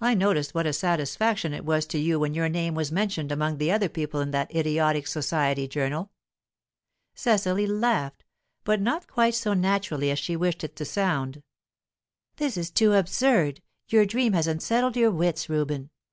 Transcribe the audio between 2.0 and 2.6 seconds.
when your